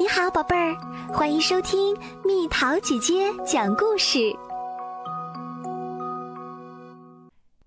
[0.00, 0.76] 你好，宝贝儿，
[1.12, 4.32] 欢迎收听蜜桃姐姐讲故事。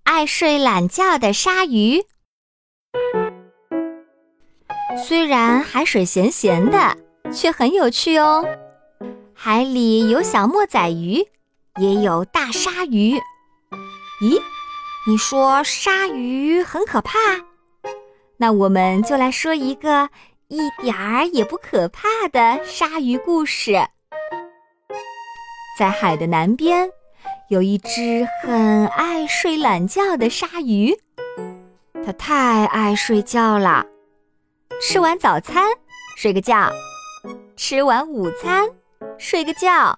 [0.04, 2.02] 爱睡懒觉的鲨鱼，
[5.06, 6.96] 虽然海水咸咸的，
[7.30, 8.42] 却很有趣哦。
[9.34, 11.22] 海里有小墨仔鱼，
[11.78, 13.20] 也有大鲨鱼。
[14.22, 14.40] 咦，
[15.06, 17.18] 你说鲨鱼很可怕？
[18.38, 20.08] 那我们就来说一个。
[20.52, 23.72] 一点儿也不可怕的鲨鱼故事。
[25.78, 26.90] 在海的南边，
[27.48, 30.94] 有一只很爱睡懒觉的鲨鱼。
[32.04, 33.86] 它太爱睡觉了，
[34.82, 35.64] 吃完早餐
[36.18, 36.70] 睡个觉，
[37.56, 38.68] 吃完午餐
[39.16, 39.96] 睡个觉，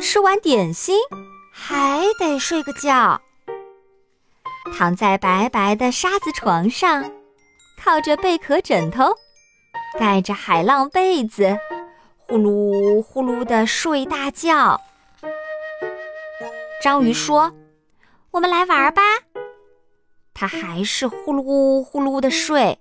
[0.00, 0.98] 吃完点心
[1.52, 3.20] 还得睡个觉。
[4.74, 7.04] 躺在白白的沙子床上，
[7.84, 9.14] 靠着贝壳枕头。
[9.96, 11.56] 盖着海浪被子，
[12.16, 14.80] 呼噜呼噜的睡大觉。
[16.82, 17.52] 章鱼说
[18.32, 19.02] ：“我们来玩吧。”
[20.34, 22.78] 它还是呼噜呼噜的睡。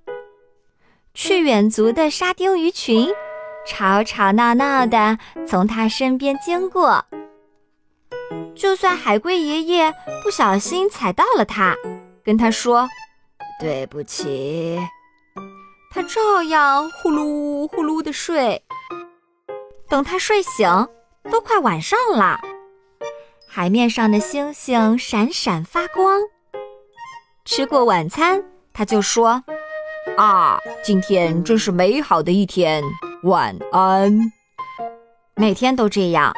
[1.13, 3.11] 去远足的沙丁鱼群
[3.65, 7.05] 吵吵闹闹的从它身边经过。
[8.53, 11.75] 就算海龟爷爷不小心踩到了它，
[12.23, 12.87] 跟他说
[13.59, 14.79] ：“对不起。”
[15.89, 18.63] 他照样呼噜呼噜的睡。
[19.89, 20.67] 等他睡醒，
[21.31, 22.39] 都快晚上了。
[23.47, 26.21] 海面上的星星闪闪发光。
[27.45, 29.43] 吃过晚餐，他就说
[30.17, 32.83] ：“啊，今天真是美好的一天，
[33.23, 34.31] 晚安。”
[35.35, 36.33] 每天都这样，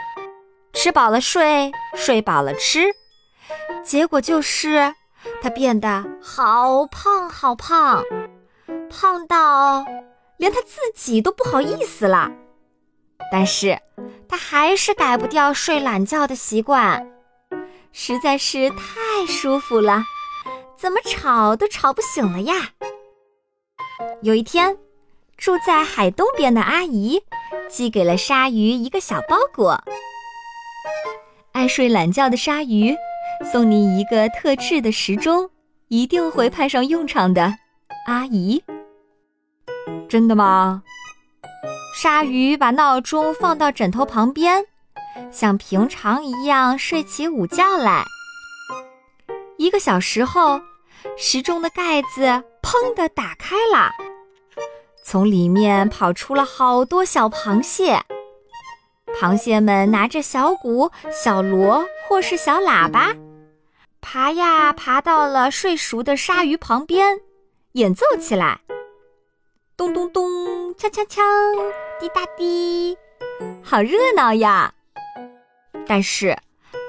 [0.74, 2.94] 吃饱了睡，睡饱了吃，
[3.84, 4.94] 结果就是
[5.42, 8.04] 他变得好胖好胖。
[8.90, 9.86] 胖到
[10.38, 12.32] 连他自己都不好意思了，
[13.32, 13.80] 但是
[14.28, 17.08] 他还是改不掉睡懒觉的习惯，
[17.92, 20.04] 实在是太舒服了，
[20.78, 22.70] 怎么吵都吵不醒了呀。
[24.22, 24.78] 有一天，
[25.38, 27.22] 住在海东边的阿姨
[27.70, 29.84] 寄给了鲨鱼一个小包裹，
[31.52, 32.96] 爱睡懒觉的鲨鱼
[33.52, 35.50] 送你一个特制的时钟，
[35.90, 37.56] 一定会派上用场的，
[38.08, 38.64] 阿姨。
[40.10, 40.82] 真的吗？
[41.96, 44.66] 鲨鱼把闹钟放到枕头旁边，
[45.32, 48.04] 像平常一样睡起午觉来。
[49.58, 50.60] 一个小时后，
[51.16, 53.92] 时钟的盖子砰的打开了，
[55.04, 58.02] 从里面跑出了好多小螃蟹。
[59.20, 63.14] 螃蟹们拿着小鼓、小锣或是小喇叭，
[64.02, 67.20] 爬呀爬到了睡熟的鲨鱼旁边，
[67.74, 68.62] 演奏起来。
[69.80, 70.30] 咚咚咚，
[70.76, 71.22] 锵锵锵，
[72.02, 72.98] 滴答滴，
[73.64, 74.74] 好热闹呀！
[75.88, 76.38] 但是，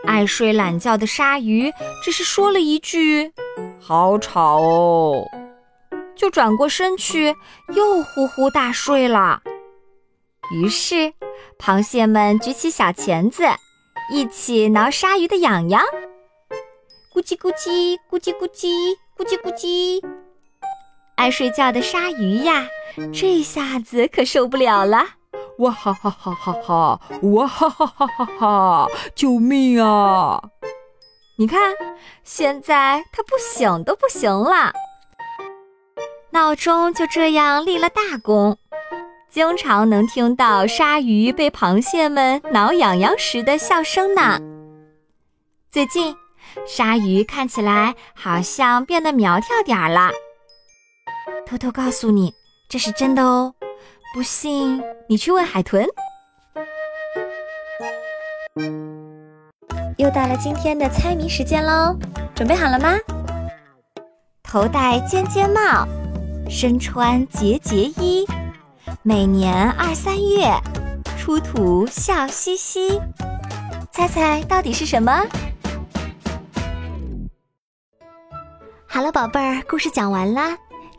[0.08, 3.32] 爱睡懒觉的鲨鱼只是说了一句
[3.80, 5.22] “好吵哦”，
[6.16, 7.32] 就转过身去
[7.76, 9.40] 又呼呼大睡了。
[10.50, 11.12] 于是，
[11.60, 13.44] 螃蟹们举起小钳子，
[14.12, 15.80] 一起挠鲨鱼的痒痒，
[17.14, 18.68] 咕叽咕叽，咕叽咕叽，
[19.16, 20.02] 咕叽咕叽。
[21.20, 22.66] 爱睡觉的鲨鱼呀！
[23.12, 25.04] 这下子可受不了了！
[25.58, 27.00] 哇哈哈哈哈哈！
[27.34, 28.86] 哇哈哈哈哈哈！
[29.14, 30.42] 救命啊！
[31.36, 31.74] 你看，
[32.24, 34.72] 现在它不醒都不行了。
[36.30, 38.56] 闹钟就这样立了大功，
[39.28, 44.40] 经常能听到鲨鱼被螃蟹们挠痒痒时的笑声呢。
[45.70, 46.16] 最近，
[46.66, 50.10] 鲨鱼看起来好像变得苗条点儿了。
[51.50, 52.32] 偷偷告诉你。
[52.68, 53.52] 这是真的哦，
[54.14, 55.84] 不信你去问海豚。
[59.98, 61.96] 又到了今天的猜谜时间喽，
[62.36, 62.96] 准备好了吗？
[64.44, 65.88] 头戴尖尖帽，
[66.48, 68.24] 身穿节节衣，
[69.02, 70.52] 每年二三月
[71.18, 73.00] 出土笑嘻嘻，
[73.90, 75.26] 猜猜到底是什么？
[78.86, 80.56] 好了，宝贝儿，故事讲完啦。